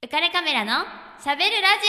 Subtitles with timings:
[0.00, 0.84] 浮かれカメラの
[1.20, 1.88] しゃべるラジ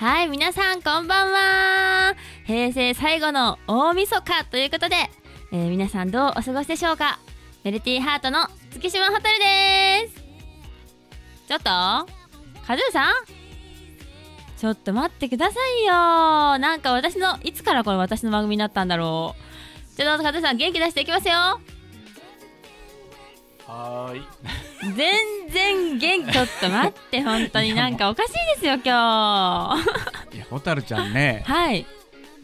[0.00, 0.04] オ。
[0.04, 2.16] はい皆さんこんばんは。
[2.48, 4.96] 平成最後の大晦日ということで、
[5.52, 7.20] えー皆さんどうお過ごしでしょうか。
[7.62, 10.23] メルティーハートの月島ホタルです。
[11.54, 11.68] ちょっと？
[12.66, 13.12] カズーさん？
[14.58, 15.92] ちょっと待ってくださいよ。
[16.58, 19.36] なんか私のいつからこれ私の番組になったんだろ
[19.94, 19.96] う？
[19.96, 21.34] ちょっとカズーさん元気出していきますよ。
[23.68, 24.22] はーい。
[24.96, 27.72] 全然元気ちょっと待って本当に。
[27.72, 28.82] なんかおかしいですよ今
[30.32, 30.36] 日。
[30.36, 31.86] いや、ホタルちゃんね、 はい。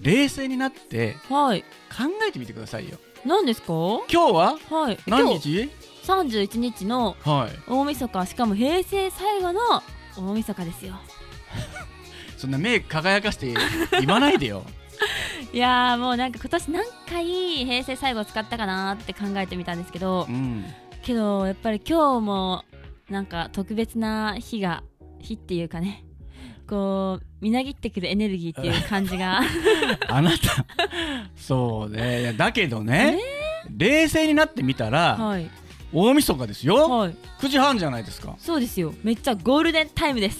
[0.00, 1.62] 冷静になってはい。
[1.62, 2.96] 考えてみてくださいよ。
[3.26, 3.72] 何ですか？
[4.08, 4.58] 今日は？
[4.70, 4.98] はい。
[5.08, 5.68] 何日？
[6.10, 7.70] 31日のはい。
[7.70, 9.60] 大晦日しかも平成最後の
[10.16, 10.94] 大晦日ですよ
[12.36, 13.54] そんな目輝かして
[14.00, 14.64] 言わないでよ。
[15.52, 17.24] いやーもうなんか今年何回
[17.64, 20.64] 平成最後使ったかなって考えてみたんですけどうん。
[21.02, 22.64] けどやっぱり今日も
[23.08, 24.82] なんか特別な日が
[25.18, 26.04] 日っていうかね
[26.68, 29.40] こうみなぎってくるエネルギーっていう感じが
[30.08, 30.64] あなた、
[31.34, 32.32] そうね。
[32.36, 33.18] だけどね、
[33.76, 35.50] 冷静になってみたら、はい
[35.92, 36.88] 大晦日ですよ。
[36.88, 37.16] はい。
[37.40, 38.34] 9時半じゃないですか。
[38.38, 38.94] そうですよ。
[39.02, 40.38] めっちゃゴールデンタイムです。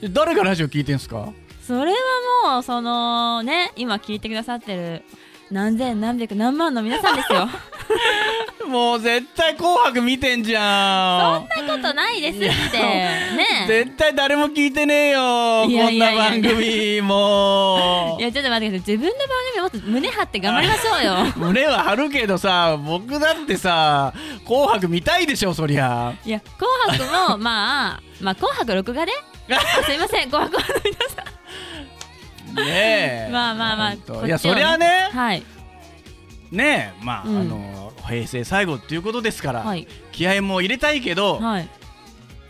[0.00, 1.32] で誰がラジオ聞いてんすか？
[1.62, 1.96] それは
[2.54, 5.02] もうそのね今聞いてくださってる
[5.50, 7.48] 何千何百何万の皆さんですよ
[8.68, 11.46] もう絶対紅白見てんじゃん。
[11.56, 12.78] そんなことないですって。
[12.78, 18.16] ね絶対誰も聞いてねえよいやこんな番組も。
[18.20, 18.96] いやちょっと待ってください。
[18.96, 21.32] 自分の番組もっと胸張って頑張りましょうよ。
[21.36, 24.12] 胸は張るけどさ僕だってさ
[24.46, 26.14] 「紅白」見たいでしょそりゃ。
[26.24, 29.12] いや紅白もまあまあ紅白録画で？
[29.52, 30.30] あすいません。
[30.30, 31.24] 紅白の皆さ
[32.54, 33.28] ねえ。
[33.32, 33.86] まあまあま
[34.22, 35.08] あいやそりゃね。
[35.12, 35.42] んはい。
[36.50, 37.40] ねえまあ、うん。
[37.40, 37.79] あの
[38.10, 39.86] 平成最後っていうことですから、はい。
[40.12, 41.68] 気合も入れたいけど、はい。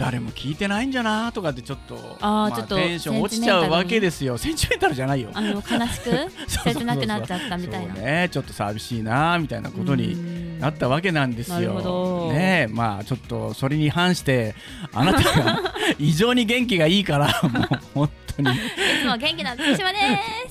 [0.00, 4.38] 誰も聞いてないんじゃなとかってちょっとまああーちょっとテンション落ちちゃうわけですよ。
[4.38, 5.28] センチメンタルじゃないよ。
[5.34, 6.10] あの悲しく？
[6.48, 7.92] 切なくなっちゃったみたいな。
[7.92, 11.82] ねちょっと寂しいなみたいなことにになったわけなんですよ。
[11.82, 12.32] ど。
[12.32, 14.54] ねえまあちょっとそれに反して
[14.94, 18.50] あなたが 異常に元気がいいからもう本当に。
[18.50, 18.60] い
[19.02, 19.98] つも元気な月島で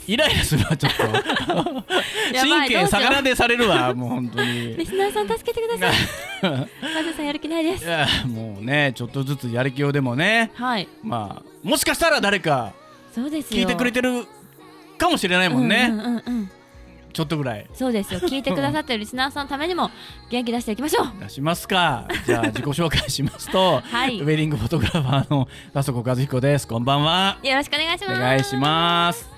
[0.08, 1.04] イライラするわちょっと。
[2.34, 4.76] 神経逆なでされるわもう本当うに。
[4.78, 5.96] リスナーさん助けてください。
[6.94, 7.86] カズさんやる気ないです。
[7.86, 10.88] いやもうねちょっとずつやる気をでもねはい。
[11.04, 12.74] まあもしかしたら誰か
[13.14, 13.62] そうですよ。
[13.62, 14.26] 聞いてくれてる
[14.98, 16.39] かもしれないもんね、うんうんうんうん
[17.12, 17.68] ちょっとぐらい。
[17.74, 18.20] そうですよ。
[18.20, 19.90] 聞いてくださってるリスナーさんのためにも
[20.30, 21.08] 元気出していきましょう。
[21.20, 22.08] 出しますか。
[22.26, 24.20] じゃあ自己紹介しますと、はい。
[24.20, 26.68] ウェディングフォトグラファーの田底和彦です。
[26.68, 27.38] こんばんは。
[27.44, 28.18] よろしくお願いします。
[28.18, 29.30] お願いします。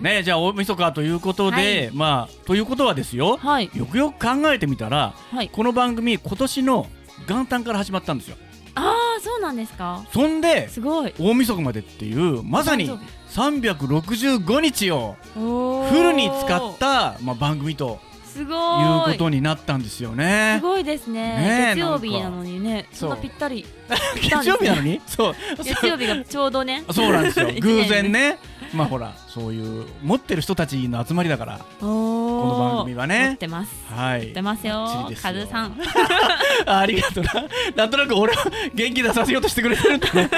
[0.00, 3.70] ねじゃあ大晦日ということで、まあということはですよ、はい。
[3.74, 5.48] よくよく考えてみたらはい。
[5.48, 6.86] この番組今年の
[7.28, 8.36] 元旦から始まったんですよ。
[8.76, 10.04] ああそうなんですか。
[10.12, 11.14] そんですごい。
[11.18, 12.90] 大晦日までっていうまさに
[13.34, 19.10] 365日をフルに使った、まあ、番組とすごい。
[19.10, 20.56] ういことになったんですよね。
[20.58, 20.62] す。
[20.62, 21.20] ごいですね。
[21.20, 23.64] ねえ月曜日なのにねそんなぴったり。
[24.20, 25.00] 月曜日なのに？
[25.06, 25.34] そう。
[25.62, 26.82] 月曜日がちょうどね。
[26.90, 27.48] そうなんですよ。
[27.60, 28.38] 偶然ね
[28.74, 35.78] まあほらそういう持ってる人たちの集まりだからこの番組はね持ってますはい持ってますよカズさん
[36.66, 37.32] あありがとうな。
[37.76, 38.36] なんとなく俺を
[38.74, 40.30] 元気出させようとしてくれてるんだね。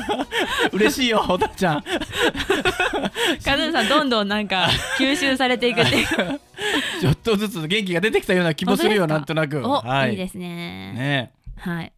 [0.72, 1.84] 嬉しいよ、ほたちゃん。
[3.44, 6.06] カズさんどんどんなんか吸収されていくっていう
[7.00, 9.60] ちょっとずつ元気が出てきたような気もするよ、なんとなく。
[9.66, 11.92] お、はいいですねねはい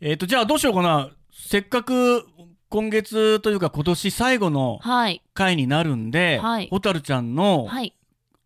[0.00, 0.12] え。
[0.14, 1.08] っ、と、じゃあどうしようかな。
[1.32, 2.26] せっかく
[2.72, 7.94] 今月というか今年最後のはい回になるんで、はいほたるちゃんのはい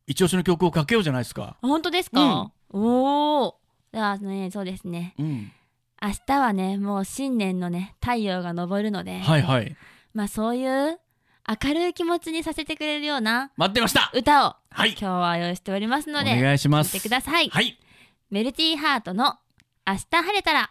[0.08, 1.56] 一押しの曲をかけようじゃないですか。
[1.62, 3.54] あ本当ですか、おお
[3.94, 5.52] じゃあねそうですねうん。
[6.02, 9.76] 明日はねもう新年のね太陽が昇るので、はいはい。
[10.12, 10.98] まあそういう
[11.64, 14.10] 明るい気持ちにさせてくれるような待ってました。
[14.12, 14.90] 歌をはい。
[14.90, 16.90] 今日は用意しておりますのおで願いします。
[16.90, 17.78] てください、はい。
[18.30, 19.36] メルティーハートの
[19.86, 20.70] 明日晴れたら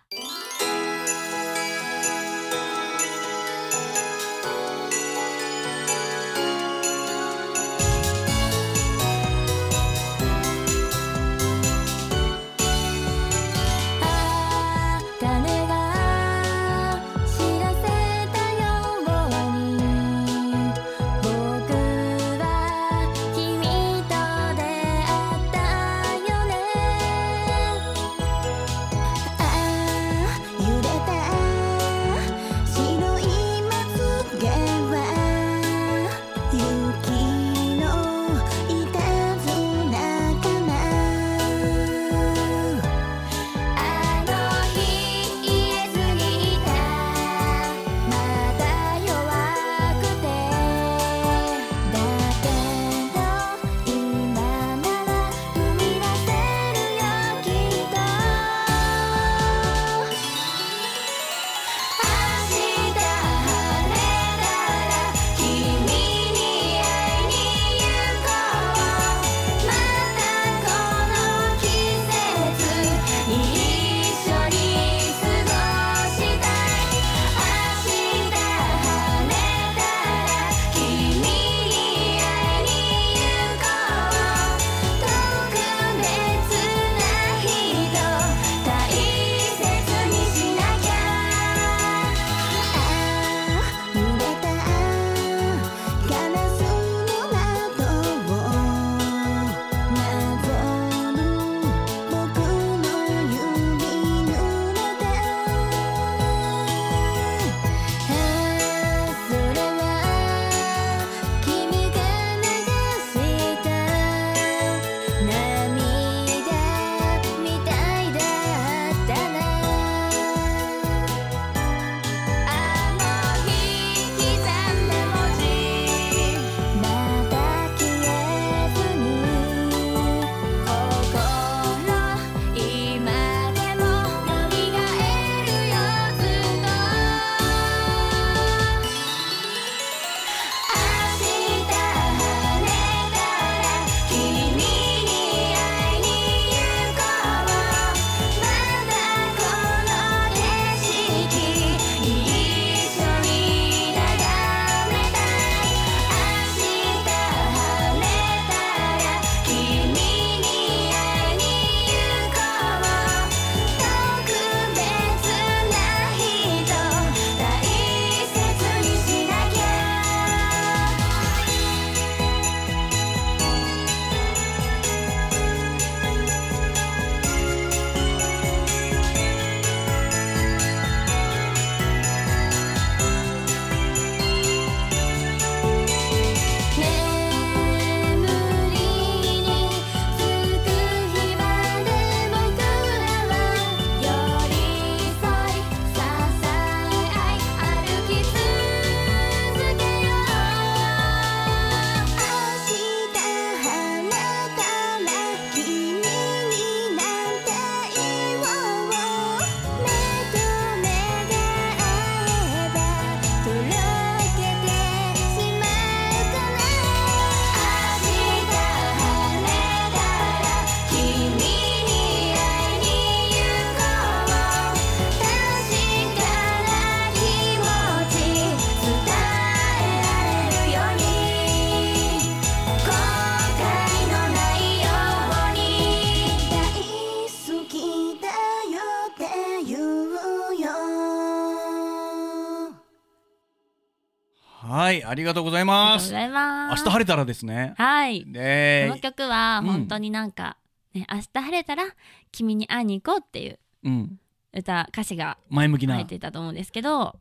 [244.86, 246.82] はいありがとうございありますがとうございます。
[246.82, 247.74] 明日晴れたらですね。
[247.76, 248.22] はい。
[248.24, 249.68] こでの曲はうん。
[249.68, 250.58] 本当になんか、
[250.94, 251.86] ね明日晴れたら
[252.32, 254.20] 君に会いに行こうっていううん。
[254.54, 255.96] 歌歌詞が前向きな。
[255.96, 257.16] 入っていたと思うんですけど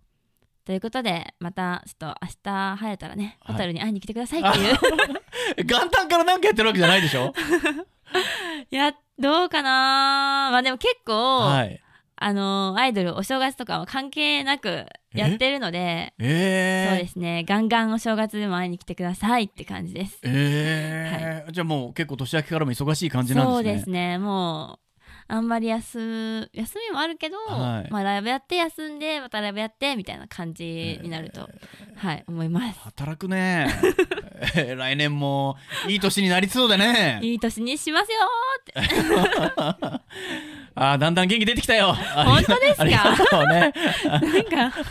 [0.66, 3.54] ということでまたちょっと明日晴れたらねはい。
[3.54, 4.76] ホタルに会いに来てくださいっていう、
[5.64, 7.32] 元旦からなんかやってるわけじゃないでしょ？
[8.70, 10.50] い、やどうかな？
[10.52, 11.80] まあでも結構、はい。
[12.16, 17.44] あのアイドルお正月とかは関係なくやってるのでえー、そうですね。
[17.46, 20.18] ガンガンお正月でも会いに来てくださいって感じです。
[20.22, 21.52] えー。
[21.52, 23.54] じゃあもう結構年明けからも忙しい感じなんですね。
[23.54, 24.18] そうですね。
[24.18, 24.84] もう
[25.26, 27.90] あんまり休休みもあるけど、はい。
[27.90, 31.48] まあ、ライブやって休んでまたライブやってみたいな感じになると、
[31.96, 32.80] はい思います。
[32.80, 33.68] 働くね。
[34.56, 35.56] え ー来年も
[35.88, 37.20] いい年になりそうだね。
[37.22, 40.00] いい年にしますよーって
[40.76, 41.94] あーだんだん元気出てきたよ。
[41.94, 42.82] 本当ですか？
[42.82, 43.72] ありがとうね。
[44.04, 44.84] なんか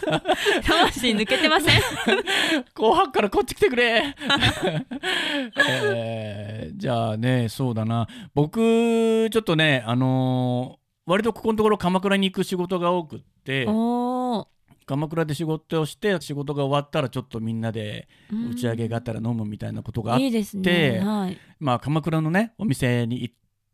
[0.63, 1.81] 魂抜けてません？
[2.73, 4.15] 紅白からこっち来てくれ、
[5.57, 8.07] えーじゃあねそうだな。
[8.33, 13.65] 僕ちょっとねあのー割とここのところ鎌倉に行く仕事が多くって
[14.85, 18.51] 鎌倉で仕事をして仕事が終わったらちょっとみんなでうん。
[18.51, 21.01] 打ち上げがあったら飲むみたいなことがあって、いいですね。
[21.03, 23.33] はい、まあ鎌倉のねお店にい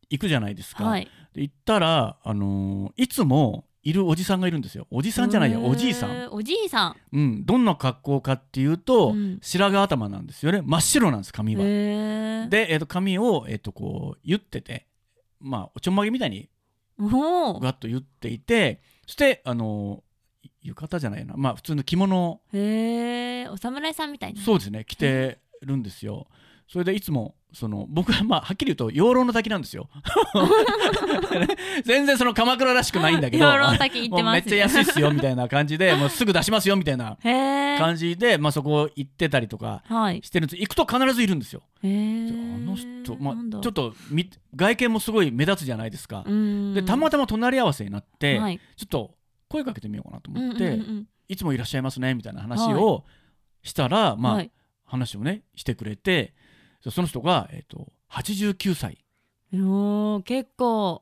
[0.10, 4.88] 行くじゃないですか、はい、で行ったら、あのーいつもいるおじさんがいるんですよ。
[4.92, 6.96] おじさんじゃないやおじいさん、おじいさん。
[7.14, 9.40] うん、どんな格好かっていうと、うん。
[9.42, 10.62] 白髪頭なんですよね。
[10.64, 11.62] 真っ白なんです髪は。
[11.62, 14.88] で、えー、と髪を、えー、とこう言ってて。
[15.40, 16.50] まあおちょんまげみたいに
[17.00, 18.82] ガッと言っていて。
[19.06, 20.10] そしてあのー
[20.62, 21.36] 浴衣じゃないな。
[21.38, 22.32] まあ普通の着物。
[22.32, 24.84] をへえお侍さんみたいなそうですね。
[24.86, 26.28] 着てるんですよ。
[26.72, 29.90] それでいつもその僕はまあはっきり言うと養老の滝なんですよ。
[31.84, 40.22] 全然その鎌倉らしくないんだけど養老の滝行ってますめっちゃ安いっすよみたいな感じでもうすぐ出しますよみたいな感じで、まあ、そこ行ってたりとかはい。
[40.24, 40.62] してるんです。
[40.62, 41.64] 行くと必ずいるんですよ。
[41.82, 46.24] へあえの人、まあちょっとみ外見もすごい目立つじゃないですか。
[46.28, 48.60] うんでたまたま隣り合わせになって、はい。
[48.78, 49.16] ちょっと
[49.48, 53.06] 声かけてみようかなと思って、うんうんうんいつもいらっしゃいますねみたいな話を
[53.62, 54.52] したら、まあ、はい。
[54.84, 56.34] 話をねしてくれて
[56.90, 58.98] その人が、えー、と89歳。
[59.54, 61.02] おー結構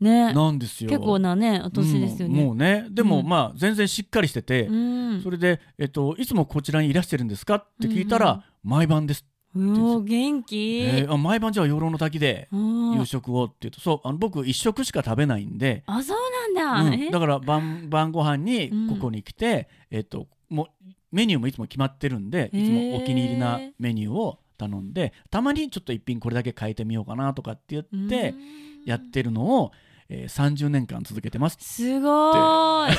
[0.00, 0.32] ね。
[0.32, 0.90] なんですよ。
[0.90, 2.86] 結構なねお年ですよね、うんもうね。
[2.90, 3.26] でも、うん。
[3.28, 4.72] まあ全然しっかりしてて、う
[5.18, 5.20] ん。
[5.22, 9.24] それで、えっと「いつもこちらにいらしてるんですか?」って聞いたら「毎晩です」
[9.54, 9.58] う
[9.96, 17.02] おー元気、えーあ毎晩じゃあ養老の滝で夕食をって言うとそうあの僕一食しか食べないんで、あそうなんだ、うん。
[17.02, 17.10] え？
[17.10, 18.88] だから晩晩ご飯にうん。
[18.88, 20.66] ここに来て、えっともう
[21.10, 24.38] メニューもいつも決まってるんでいつもお気に入りなメニューを
[24.68, 28.60] 頼んでたまにちょっと一品これだけ変えてみようかなとかって言ってうん。
[28.86, 29.72] やってるのを、
[30.08, 31.56] えー30年間続けてます。
[31.60, 32.96] すごーい。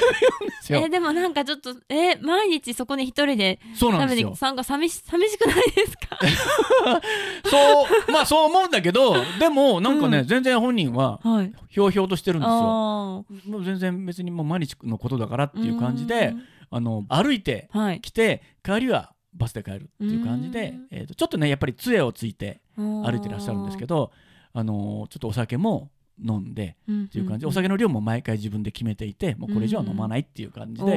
[0.69, 4.29] えでもなんかちょっとえ毎日そこに一人でそうなんですよ。
[4.29, 6.17] 食べに参加寂し寂しくないですか？
[7.49, 10.27] そうまあそう思うんだけどでもなんかね、うん。
[10.27, 11.51] 全然本人ははい。
[11.69, 12.53] ひょうひょうとしてるんですよ。
[12.53, 13.25] あも
[13.59, 16.43] う全然別にもう毎日のことだからってーいう感じでうん。
[16.73, 17.99] あの歩いてはい。
[18.01, 24.11] 来て帰りはバスで帰るっていう感じでうん、えー、とちょっとねやっぱり杖をついて歩いてらっしゃるんですけどど、
[24.53, 25.89] あのーちょっとお酒も
[26.23, 27.41] 飲んでっていう感じ。
[27.41, 30.91] で、お酒の量も毎回自分で決めていてもうこれ以上は飲まないっていう感じで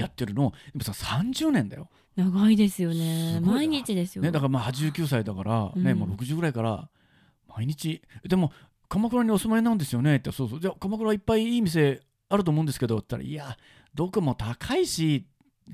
[0.00, 3.40] やってるのをでもさ30年だよ、長いですよね。
[3.40, 4.22] 毎日ですよ。
[4.22, 6.88] ね、だからまあ89歳だから、ねうんもう60ぐらいから
[7.48, 8.52] 毎日でも
[8.88, 10.16] 鎌倉にお住まいなんですよね。
[10.16, 10.60] ってそうそう。
[10.60, 13.56] じゃあ鎌倉いっぱいいい店あると思うんですけどって言ったらいや
[13.94, 15.26] どこも高いし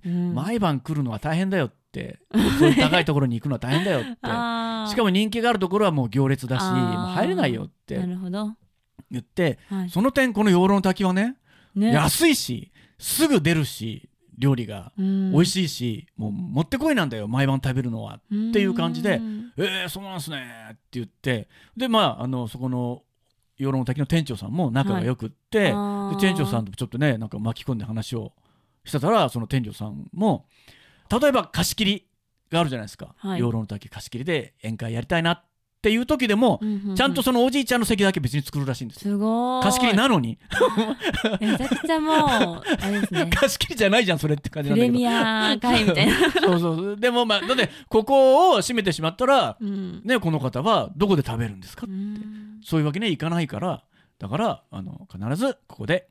[0.05, 0.35] うん。
[0.35, 2.19] 毎晩来るのは大変だよって、
[2.59, 4.09] そういう高いところに行くのは大変だよって。
[4.89, 7.97] しかも人気があるところはもう行列だしもう入れないよって。
[9.11, 9.91] 言ってはい。
[9.91, 11.37] その点この養老の滝はね
[11.75, 11.93] ね。
[11.93, 15.33] 安いしすぐ出るし料理がうん。
[15.33, 19.53] 美味しいし、もうもってこいなんだよ毎晩食べるのはっていう感じでうん。
[19.57, 23.03] えー、そうなんすねって言ってでまああのそこの
[23.57, 26.17] 養老の滝の店長さんも仲が良くって、あー。
[26.17, 28.33] で店長さんとちょっとねなんか巻き込んで話を
[28.89, 30.47] してたらその店長さんも
[31.11, 32.09] 例えば貸し切り
[32.51, 33.41] があるじゃないですか、はい。
[33.41, 35.45] 養老の滝貸し切りで宴会やりたいなっ
[35.81, 36.97] ていう時でも、うんうんうん。
[36.97, 39.01] ちゃんとそのおじいちゃんの席だけ別に作るらしいんです。
[39.01, 39.63] すごい。
[39.63, 40.39] 貸し切りなのに。
[41.41, 43.31] めちゃくちゃもうあれですね。
[43.33, 44.95] 貸し切りじゃないじゃんそれって感じなんだけど。
[44.95, 50.03] プレミア会みたいな、 そうそうでもまあだってここを閉めてしまったらうん。
[50.05, 52.61] ねこの方はどこで食べるんですかうん。
[52.65, 53.85] そういうわけにはいかないから
[54.19, 56.09] だからあの必ずここで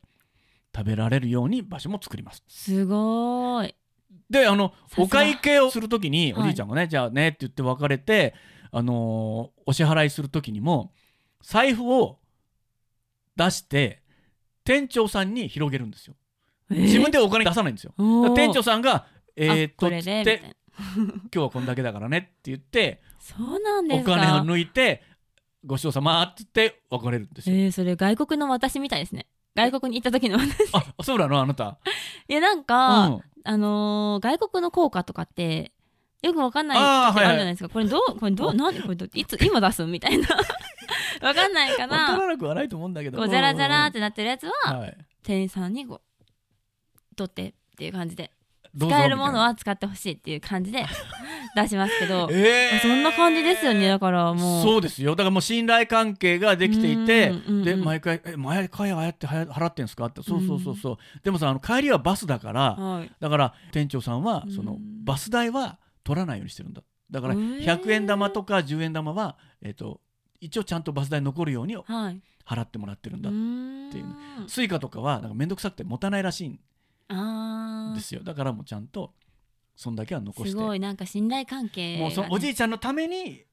[0.78, 2.44] 食べられるように場所も作ります。
[2.48, 3.74] すごい。
[4.30, 6.42] であのお会計をするときにはい。
[6.42, 8.36] おじいちゃんがね、じゃあねって言って別れて、
[8.72, 10.94] あのーお支払いするときにも
[11.42, 12.20] 財布を
[13.36, 14.04] 出して
[14.64, 16.16] 店長さんに広げるんですよ。
[16.70, 17.94] 自分でお金出さないんですよ。
[18.36, 20.50] 店長さんがえー、っとこれでみたいな。
[20.78, 24.12] 今日はこんだけだからねって言ってそうなんですか。
[24.12, 25.02] お金を抜いて
[25.66, 27.56] ごちそうさまって言って別れるんですよ。
[27.56, 29.26] えー、それ外国の私みたいですね
[29.58, 31.42] 外国に行った時の私あそうなの？
[31.42, 31.80] あなた。
[32.28, 33.22] いやなんか、うん。
[33.44, 35.72] あのー外国の効果とかって
[36.22, 37.54] よくわかんない時あるじゃはいはいない。
[37.54, 39.84] ですか、これどうこれどう何これいつ今出す？
[39.86, 40.28] みたいな。
[41.22, 43.18] わかんないか分かららなくはないと思うんだけど。
[43.18, 48.32] こうザラザラってなってるやつは、はい、店員さんにこう取ってっていう感じで。
[48.80, 50.86] 使えるものは使ってほしいっていう感じで
[51.56, 52.80] 出しますけどな、えー。
[52.82, 53.88] そんな感じですよね。
[53.88, 54.64] だからもう。
[54.64, 55.12] そうですよ。
[55.12, 63.12] だからもう信頼関係ができていてうんうんうんで毎回「え毎回ああやって払ってんすか?」って「そうそうそうそう、でもさあの帰りはバスだからはい。
[63.20, 64.52] だから店長さんはうん。
[64.52, 66.82] そのバス代は取らないようにしてるんだ。
[67.12, 67.60] だからへー。
[67.64, 70.02] 100円玉とか10円玉は、えっと
[70.40, 72.22] 一応ちゃんとバス代残るようにはい。
[72.46, 74.06] 払ってもらってるんだ、うーんっていう。
[74.48, 76.60] Suica とかはなんか面倒くさくて持たないらしいん
[77.94, 78.22] ですよ。
[78.24, 79.14] だからもうちゃんと
[79.78, 80.50] そんだけは残して。
[80.50, 83.46] すごいなんか信頼関係もうそのおじいちゃんのために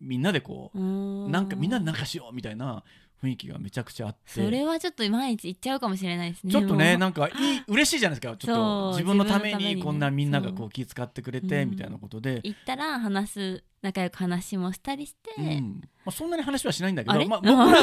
[0.00, 2.82] みんなでこううなんかみんなでなんかしようみたいな
[3.22, 4.18] 雰囲気がめちゃくちゃあって。
[4.26, 8.36] それはちょっと毎日行っちゃうかもしれないですねちょっとねなんかいい嬉しいじゃないですか。
[8.38, 15.80] ちょっと自分のためにこんなみんながこそう気遣ってくれてうんみたいなことで、行ったら話す仲良く話もしたりして、うん。
[16.04, 17.72] まあ、そんなに話はしないんだけど、まあ、僕らはこ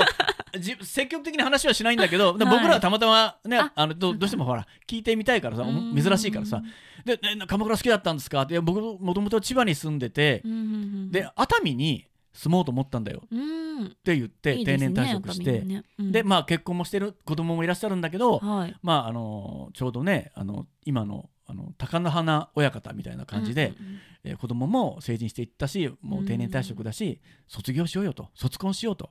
[0.00, 0.39] うじ
[0.82, 3.72] 積極的に話はしないんだけど、 僕らはたまたまねあ。
[3.74, 6.62] あのどどうしてもほら聞いてみたいからさ珍しいからさ
[7.04, 10.62] 「でね鎌倉好きだったんですか?」って僕もともと千葉に住んでて、うんうんう
[11.06, 13.22] んで熱海に住もうと思ったんだよ。
[13.30, 13.86] うん。
[13.86, 15.62] って言って定年退職して。
[15.62, 15.82] ね。
[15.98, 16.12] うん。
[16.12, 18.76] でまあ結婚もしてる子供もいらっしゃるんだけど、はい。
[18.82, 24.00] まああのちょうどねあの今のあの貴乃花親方みたいな感じで、うんうんうん。
[24.24, 28.28] えー子供も成人していったしもう定年退職だし、卒業しようよと。
[28.34, 29.10] 卒婚しようと。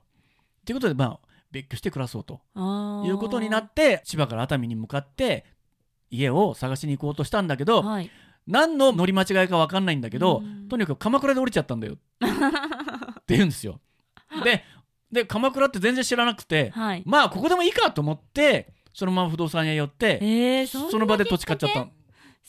[0.64, 1.20] ということでまあ
[1.50, 2.40] 別居して暮らそうと
[3.06, 5.44] いうことになって千葉から熱海に向かって
[6.10, 8.10] 家を探しに行こうとしたんだけど、はい。
[8.46, 10.68] 何の乗り間違いか分かんないんだけど、うん。
[10.68, 11.94] とにかく鎌倉で降りちゃったんだよ。
[12.20, 13.80] って言うんですよ。
[14.44, 14.64] で
[15.12, 17.02] で鎌倉って全然知らなくて、はい。
[17.04, 21.90] まあここでもいいかと思ってそのまま不動産屋寄って、えー、その場で土地買っちゃったの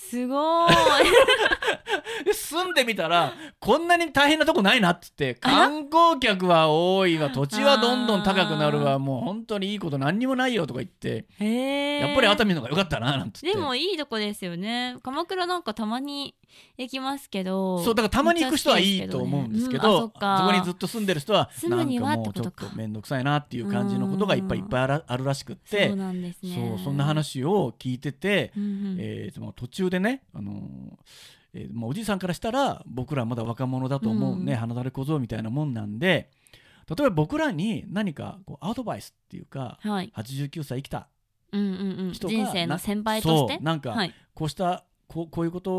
[0.10, 0.74] すごーい。
[2.26, 7.30] で住んでみたらこんなに大変なとこないなっつって観光客は多いわ。
[7.30, 9.00] 土地はどんどん高くなるわ。
[9.00, 14.98] もう本当にいいこと何にもないよとか言ってやっぱり熱海の方が良かったななんてでもいいとこですよね。
[15.04, 16.36] 鎌倉なんかたまに
[16.78, 28.98] 行きますけどそうだからたまに行く人はいいと思うんですけど、うんあそこにずっと住んでる人はなんかもうちょっと面倒くさいなっていう感じのことがいっぱいいっぱいあるらしくってそうそんな話を聞いてて、うんうん。
[29.00, 30.58] えーその途中でね、あのー
[31.54, 34.58] えーまあ、おじいさんからしたら僕らまだ若者だと思うね、うん。
[34.58, 36.32] 花だれ小僧みたいなもんなんで
[36.90, 40.12] 例えば僕らに何かこうアドバイスっていうかはい。
[40.16, 41.10] 89歳生きた
[41.52, 41.70] うんうん
[42.08, 42.14] うん。
[42.14, 43.60] 人生の先輩として？
[43.64, 44.14] なんかはい。
[44.34, 45.74] こうしたこうこういうこと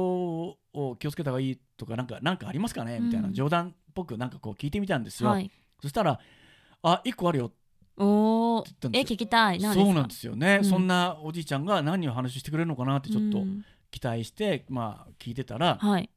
[0.75, 3.00] を気をつけた方がいいとかなんかなんかありますかね？
[3.00, 5.50] みたいなうん冗談っぽくなんかこう聞いてみたんですよ、はい。
[5.81, 6.21] そしたら
[6.85, 7.52] 「あ一個あるよ」
[7.97, 9.61] おえ聞きたい。
[9.61, 10.64] そうなんですよね、うん。
[10.64, 16.11] そんなおじいちゃんが何を話してくれるのかなってちょっとうん期待して、まあ聞いてたら、はい。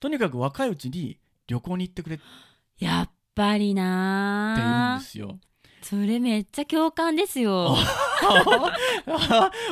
[0.00, 2.24] とにかく若いうちに旅行に行ってくれって。
[2.84, 5.38] やっぱり言うんですよ。
[5.80, 7.76] それめっちゃ共感ですよ。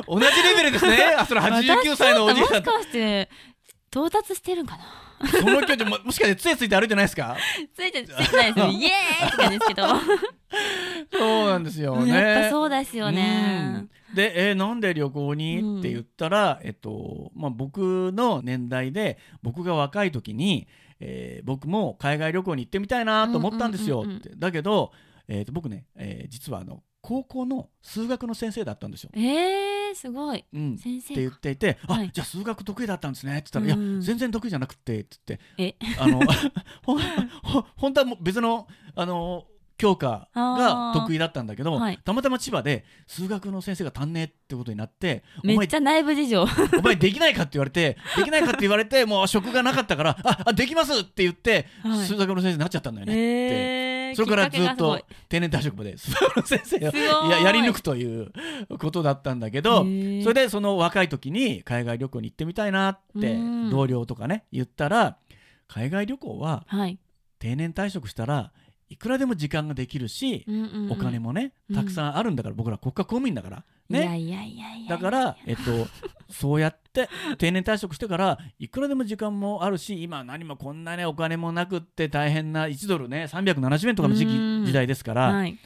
[0.06, 0.98] 同じレベルですね。
[1.18, 3.30] あ、それ89歳のおじいさんもしかして
[3.90, 4.84] 到達してるんかな？
[5.30, 7.36] その距離ももしかして杖ついて歩いてないですか？
[7.74, 9.82] ついてついてないですよ イエーイって感じですけど
[11.18, 12.12] そうなんですよね。
[12.12, 20.68] やっぱそうですよねうんで、えーなんで旅行に、うんって言ったら、えっとまあ、僕の年代で僕が若い時に、
[21.00, 24.04] えー僕も海外旅行に行ってみたいなと思ったんですよ。
[24.36, 24.92] だけど、
[25.28, 29.10] えーと僕ね、えー実はあの高校の数学の先生だったんですよ。
[29.14, 29.22] えー、
[29.94, 30.44] すごい。
[30.52, 32.10] うん、先って言っ生ていて「あ、はい。
[32.12, 33.92] じゃあ数学得意だったんですね」って言ったら「うん。
[33.92, 35.76] いや全然得意じゃなくて」って言って。
[35.80, 35.96] え？
[35.98, 36.20] あの
[36.84, 37.00] ほん
[37.42, 39.46] ほ本当はもう別のあの
[39.78, 41.98] 教科が得意だったんだけど、はい。
[42.04, 46.42] たまたま千葉で数学の先生が足んねえってことになって「お前めっちゃ内部事情。
[46.78, 52.06] お前できないか?」って言われて「できないか?」って言われてもう職がなかったから「ああできます!」って言って、はい。
[52.06, 53.12] 数学の先生になっちゃったんだよね。
[53.16, 58.32] えーそれからずっと定年退職まで数学の先生をややり抜くという
[58.78, 63.70] ことだったんだけど、それでその若い時に海外旅行に行ってみたいなってうん。
[63.70, 65.16] 同僚とかね言ったら
[65.68, 66.98] 海外旅行ははい、
[67.38, 68.52] 定年退職したら
[68.88, 70.92] いくらでも時間ができるし、うんうんうん。
[70.92, 74.86] お金もねうんたくさんあるんだから、僕ら国家公務員だからね。
[74.88, 75.62] だから、えっと、
[76.30, 84.66] そうやって定年退職してからいくらでも時間もあるし今何もこんなねお金もなくって大変な1ドルね370円とかの時期うん。
[84.66, 85.58] 時代ですから、はい。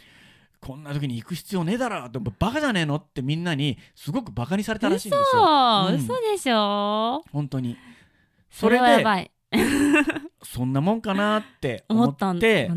[0.61, 5.43] こんな時に行く必要ねえだろってバカじゃねえのってみんなにすごくバカにされたらしいんですよ。
[5.43, 6.01] 嘘、うん。
[6.01, 7.23] 嘘でしょ？
[7.33, 7.77] 本当に。
[8.51, 9.31] それではやばい。
[10.43, 12.71] そんなもんかなって思って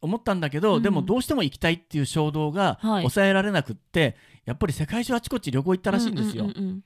[0.00, 0.82] 思ったんだけど、うん。
[0.82, 3.02] でもどうしても行きたいっていう衝動がはい。
[3.02, 6.84] 抑えられなくって、やっぱり世界中あちこち旅行行ったらしいんですよ、うんうんうんうん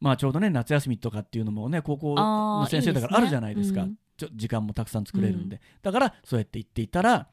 [0.00, 2.22] まあちょうどね夏休みとかっていうのもね高校あ
[2.60, 3.84] のー先生だからあるじゃないですか。
[3.84, 3.92] ね。
[4.16, 7.28] ちょ時間もたくさん作れるんで、だからそうやって行っていたら、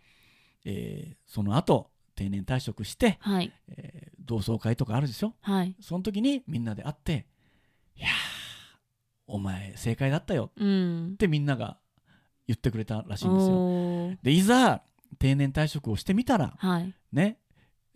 [0.66, 3.52] えーその後定年退職して、はい。
[3.70, 5.34] えー同窓会とかあるでしょ？
[5.42, 5.74] はい。
[5.80, 7.26] その時にみんなで会って
[7.96, 8.12] 「いやー
[9.28, 11.12] お前正解だったよ」うん。
[11.14, 11.78] ってみんなが
[12.46, 13.56] 言ってくれたらしいんですよ。
[13.56, 14.18] おー。
[14.22, 14.82] でいざ
[15.20, 16.94] 定年退職をしてみたらはい。
[17.14, 17.38] ね、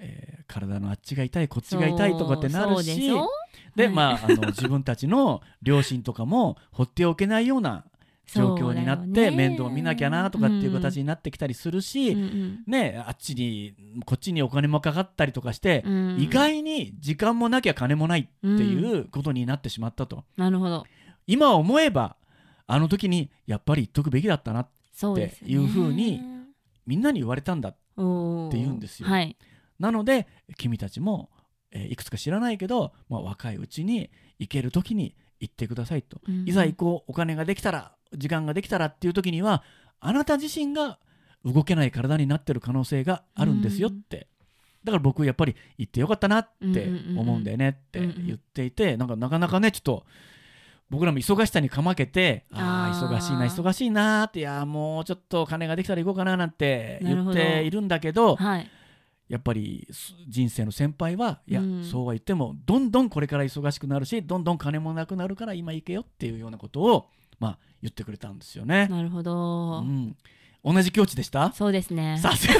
[0.01, 3.09] えー体のあっちが痛いこっちが痛いとかってなるし
[3.75, 3.93] で、はい。
[3.93, 7.85] まああの自分たちの両親とかも放っておけないような
[8.25, 9.31] 状況になって、ね。
[9.31, 13.73] 面倒見なきゃなとかっていう形になってきたりするし、うんうんね、あっちに
[14.05, 16.17] こっちにお金もかかったりとかして、うん。
[16.19, 20.85] 意外に時間もなきゃ金もないっていうことになってしまったと、なるほど。
[21.27, 22.17] 今思えば
[22.67, 24.67] あの時にやっぱり言っとくべきだったなっ
[25.15, 26.21] ていう風に
[26.85, 29.07] みんなに言われたんだって言うんですよ。
[29.07, 29.37] はい
[29.81, 31.29] なので君たちも、
[31.71, 36.47] えーいくつか知らないけど、まあ、若いうちに行ける時に行ってくださいと、うん。
[36.47, 39.63] いざ行こうお金ができたら時間ができたらっていう時には
[39.99, 40.99] あなた自身が
[41.43, 44.27] 動けない体になってる可能性があるんですよって、
[44.83, 50.05] だから僕やっぱり行ってよかったなって思うんだよねって言っていて、なんかなかなかねちょっと
[50.89, 58.69] 僕らも忙しさにかまけてああ忙しいな忙しいなっていやもうちょっと金ができたら行こうかななんて言っているんだけどはい
[59.31, 61.83] やっぱりす人生の先輩はいや、うん。
[61.85, 68.87] そうは言ってもどんどんこれから忙しくなるしどんどん金もなくなるから今行けよっていうようなことを、まあ、言ってくれたんですよね。
[68.89, 70.17] なるほど、うん、
[70.65, 71.53] 同じ境地でした？
[71.53, 72.19] そうですね。
[72.21, 72.53] さすが。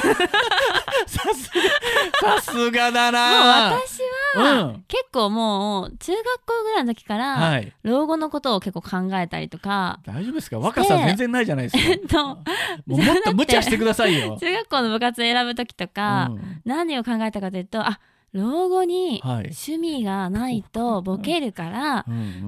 [1.06, 3.74] さすがだな。
[3.74, 4.84] 私は、うん。
[4.88, 7.72] 結構もう中学校ぐらいの時から、はい。
[7.82, 10.58] 老後のことを結構考えたりとか大丈夫ですか？
[10.58, 11.90] 若さ全然ないじゃないですか。
[11.90, 16.60] えっともっと無茶してくださいよ、 中学校の部活選ぶ時とか、うん。
[16.64, 18.00] 何を考えたかというとあ
[18.32, 19.52] 老後にはい。
[19.52, 22.06] 趣味がないとボケるから、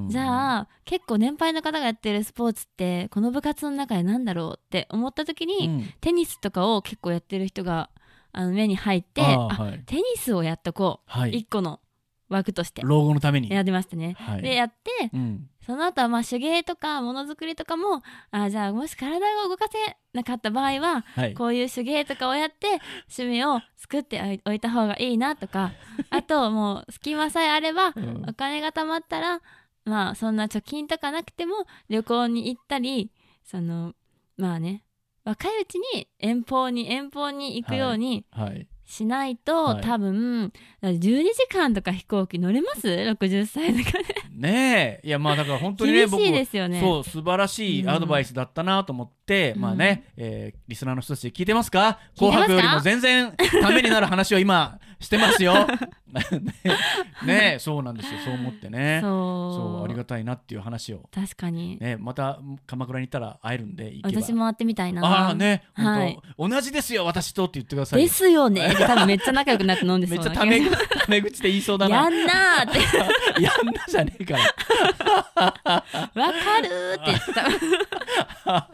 [0.08, 5.90] じゃあ結構年配の方がやってるスポーツってこの部活の中で何だろうって思った時に、うん。
[6.00, 7.90] テニスとかを結構やってる人が
[8.34, 9.82] あの目に入ってはい。
[9.86, 11.30] テニスをやっとこう、はい。
[11.32, 11.80] 一個の
[12.28, 13.48] 枠として老後のために。
[13.50, 14.16] やってましたね。
[14.18, 14.42] はい。
[14.42, 15.48] でやってうん。
[15.64, 19.16] その後はまあ手芸とかものづくりとかもあじゃあもし体
[19.46, 21.34] を動かせなかった場合ははい。
[21.34, 22.80] こういう手芸とかをやって
[23.16, 25.72] 趣味を作っておいた方がいいなとか
[26.10, 28.24] あともう隙間さえあればうん。
[28.28, 29.40] お金が貯まったら
[29.84, 31.54] まあそんな貯金とかなくても
[31.88, 33.10] 旅行に行ったり
[33.44, 33.94] その
[34.36, 34.82] まあね
[35.24, 38.66] 若いうちに遠方に遠方に行くようにはい。
[38.86, 39.82] しないと、はい。
[39.82, 40.98] 多分12
[41.32, 44.04] 時間とか飛行機乗れます ?60 歳とかで。
[44.36, 45.06] ねえ。
[45.06, 46.80] いやまあだから本当にね 厳僕しいですよね。
[46.80, 49.62] そう素晴らしいアドバイスだったなと思って、うん。
[49.62, 51.98] まあね、えーリスナーの人たち聞いてますか？
[52.18, 53.32] 紅白よりも全然
[53.62, 55.54] ためになる話を今してますよ
[57.24, 58.20] ねそうなんですよ。
[58.24, 59.00] そう思ってね。
[59.02, 59.84] そう。
[59.84, 61.08] ありがたいなっていう話を。
[61.12, 65.04] 確かに、ねまた鎌倉に行ったら会えるんで私も会ってみたいな。
[65.06, 66.18] ああねはい。
[66.38, 68.00] 同じですよ私とって言ってください。
[68.00, 68.68] よですよね。
[68.68, 70.60] で多分めっちゃ仲良くなって飲んで めそうな気がっちゃタメ
[71.00, 71.96] タメ口で言いそうだな。
[71.96, 72.78] やんなーって。
[73.42, 74.44] やんなじゃねえから。
[75.44, 78.68] わかるーって言ってた。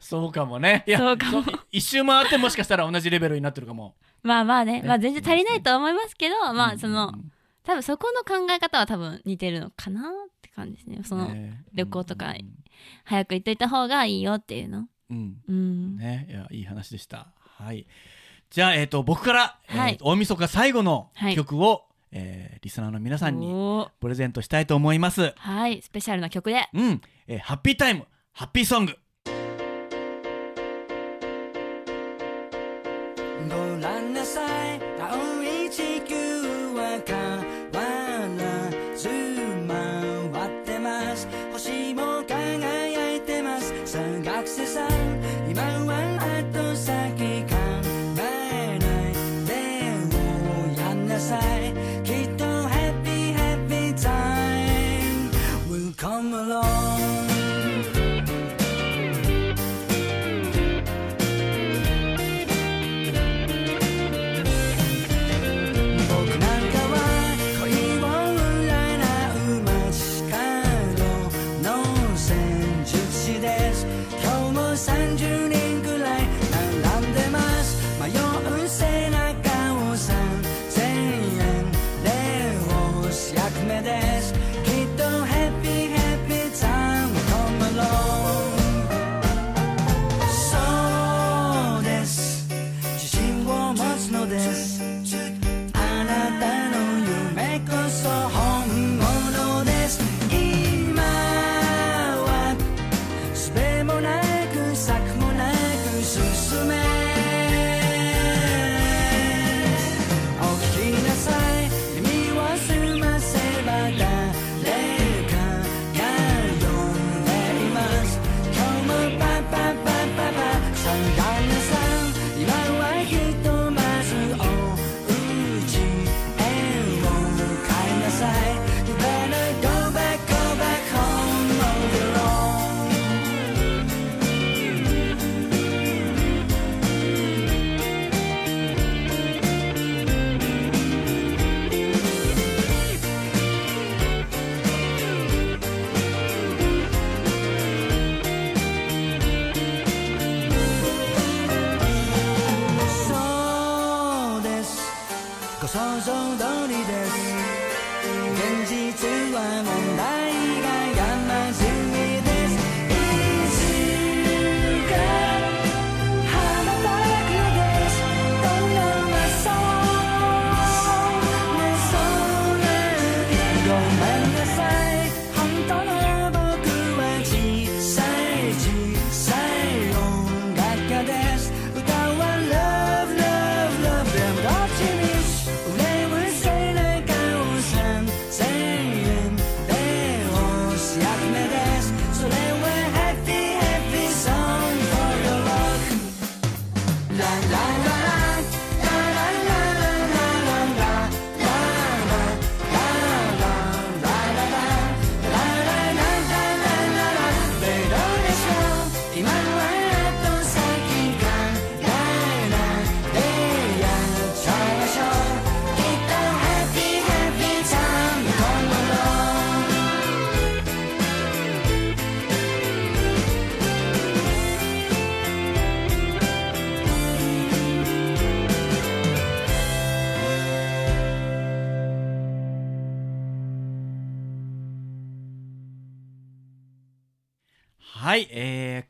[0.00, 0.84] そうかもね。
[0.86, 1.44] いやそうかも。
[1.70, 3.94] 一周回ってもしかしたら同じレベルになってるかも。
[4.22, 4.88] まあまあね、ね。
[4.88, 11.00] まあ全然足りないとは思いますけど、まあそのうん多分そこの考え方は多分似てるのかなって感じですね。
[11.04, 11.64] その、ね。
[11.74, 12.54] 旅行とかうん
[13.04, 14.86] 早く行っといた方がいいよっていうの。
[15.10, 15.36] うん。
[15.48, 16.26] うん、ね。
[16.28, 17.32] いやいい話でした。
[17.38, 17.86] はい。
[18.50, 19.92] じゃあえっ、と僕から、はい。
[19.92, 21.34] えーと大晦日最後のはい。
[21.34, 23.52] 曲を、えーリスナーの皆さんに
[24.00, 25.34] プレゼントしたいと思います。
[25.36, 25.82] はい。
[25.82, 26.68] スペシャルな曲で。
[26.72, 28.96] うん、えーハッピータイムハッピーソング
[33.48, 34.85] ご覧なさい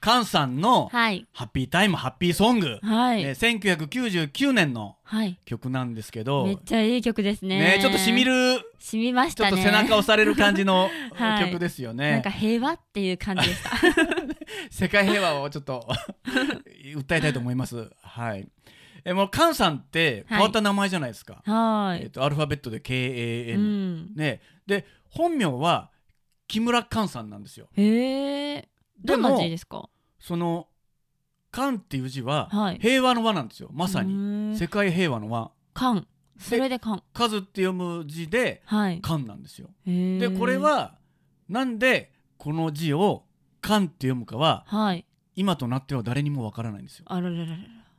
[0.07, 1.27] カンさんのはい。
[1.33, 5.37] ハッピータイムハッピーソング、はい、えー1999年のはい。
[5.45, 6.47] 曲なんですけど。
[6.47, 7.59] めっちゃいい曲ですね。
[7.59, 8.33] ねちょっとしみる
[8.79, 11.47] しみましちょっとたね背中押される感じの はい。
[11.47, 12.31] 曲ですよなんねか。
[12.31, 13.71] 平和っていう感じでした
[14.71, 15.85] 世界平和をちょっと
[16.95, 17.91] 訴えたいと思います。
[18.01, 18.47] はい。
[19.05, 21.43] えもうカンさんって変わった名前じゃないですか。
[21.45, 22.03] はい。
[22.05, 24.15] えっとアルファベットでう KAN、ん。
[24.15, 24.41] ね。
[24.69, 25.91] で本名は
[26.47, 27.67] 木村カンさんなんですよ。
[27.73, 28.69] へえ
[29.05, 29.89] どんな字ですか？
[30.27, 30.67] その
[31.53, 32.79] カンっていう字ははい。
[32.81, 33.71] 平和の和なんですよ。
[33.73, 34.13] まさに。
[34.13, 35.53] に世界平和の和。
[35.73, 36.05] 缶
[36.37, 39.01] それで缶数って読む字ではい。
[39.01, 39.69] カンなんですよ。
[39.87, 40.97] へでこれは
[41.49, 43.23] なんでこの字を
[43.61, 45.07] カンって読むかははい。
[45.37, 47.05] 今となっては誰にもわからないんですよ。
[47.09, 47.59] あららららら。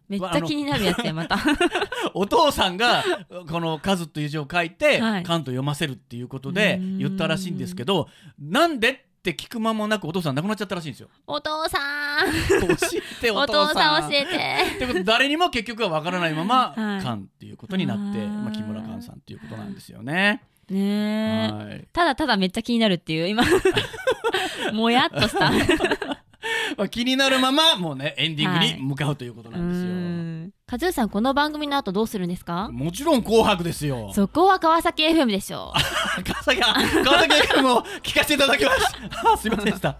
[0.09, 1.37] めっちゃ気になるやつやまた。
[2.13, 3.05] お父さんが
[3.49, 11.09] この「数」という字を書いてはい「カン」と読ませるっていうことで言ったらしいんですけどなんでって聞く間もなくお父さん亡くなっちゃったらしいんですよ。
[11.25, 12.67] お父さん。
[12.77, 12.87] 教
[13.19, 13.73] えておお父さん。
[13.73, 14.75] 父さん教えて。
[14.75, 17.03] ってことで誰にも結局は分からないまま「はい。
[17.03, 20.43] カン」っていうことになって、まあ、木村カンさんっていうことなんですよね。
[20.69, 21.51] ねえ。
[21.51, 21.87] はい。
[21.91, 23.43] ただただめっちゃ気になるっていう今。
[24.73, 25.51] もやっとした。
[26.77, 29.87] まあ、気になるままもうねエンディングに向かうということうなんですよ。
[29.87, 29.96] ん
[30.69, 32.67] カズーさんこの番組の後どうするんですか？
[32.73, 34.11] もちろん「紅白」ですよ。
[34.13, 35.71] そこは川崎 FM でしょ
[36.27, 36.73] 川崎あ
[37.05, 38.95] 川崎 FM も聞かせていただきます。
[39.33, 39.95] あ すいませんでした。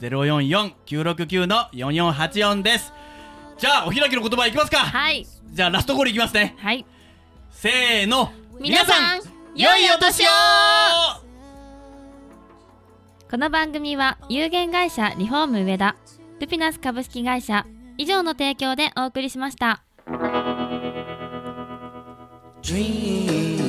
[0.00, 2.92] 044-969の4484です。
[3.58, 4.78] じゃあお開きの言葉いきますか。
[4.78, 6.54] はいじゃあラストゴールいきますね。
[6.58, 6.84] はい
[7.50, 8.30] せーの。
[8.60, 9.20] 皆さん
[9.54, 10.26] 良いお年を
[13.30, 15.96] この番組は有限会社リフォーム上田
[16.40, 17.66] ルピナス株式会社
[17.98, 19.82] 以上の提供でお送りしました
[22.62, 23.67] Dream